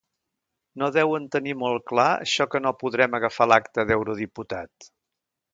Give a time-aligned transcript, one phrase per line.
[0.83, 4.93] No deuen tenir molt clar això que no podrem agafar l'acta d'eurodiputat.